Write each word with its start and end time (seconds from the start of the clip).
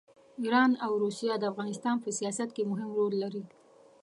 ایران 0.41 0.71
او 0.85 0.91
روسیه 1.03 1.35
د 1.39 1.43
افغانستان 1.51 1.95
په 2.03 2.09
سیاست 2.17 2.49
کې 2.55 2.69
مهم 2.71 2.89
رول 2.97 3.13
لري. 3.23 3.43